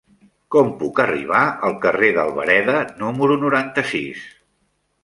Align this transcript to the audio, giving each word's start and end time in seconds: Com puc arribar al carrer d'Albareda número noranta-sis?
Com 0.55 0.71
puc 0.79 1.01
arribar 1.03 1.43
al 1.69 1.77
carrer 1.85 2.09
d'Albareda 2.17 2.79
número 3.05 3.39
noranta-sis? 3.47 4.27